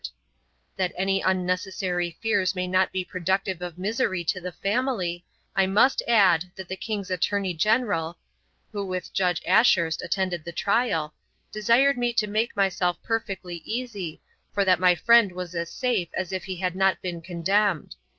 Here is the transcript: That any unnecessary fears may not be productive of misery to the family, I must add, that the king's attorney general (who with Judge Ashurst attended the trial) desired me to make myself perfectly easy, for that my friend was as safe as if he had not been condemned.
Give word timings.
That 0.77 0.93
any 0.97 1.21
unnecessary 1.21 2.17
fears 2.23 2.55
may 2.55 2.65
not 2.67 2.91
be 2.91 3.05
productive 3.05 3.61
of 3.61 3.77
misery 3.77 4.23
to 4.23 4.41
the 4.41 4.51
family, 4.51 5.23
I 5.55 5.67
must 5.67 6.01
add, 6.07 6.49
that 6.55 6.67
the 6.69 6.75
king's 6.75 7.11
attorney 7.11 7.53
general 7.53 8.17
(who 8.71 8.83
with 8.83 9.13
Judge 9.13 9.43
Ashurst 9.45 10.01
attended 10.03 10.43
the 10.43 10.51
trial) 10.53 11.13
desired 11.51 11.99
me 11.99 12.13
to 12.13 12.25
make 12.25 12.55
myself 12.57 12.97
perfectly 13.03 13.57
easy, 13.57 14.19
for 14.51 14.65
that 14.65 14.79
my 14.79 14.95
friend 14.95 15.33
was 15.33 15.53
as 15.53 15.69
safe 15.71 16.09
as 16.15 16.31
if 16.31 16.45
he 16.45 16.55
had 16.55 16.75
not 16.75 16.99
been 17.03 17.21
condemned. 17.21 17.95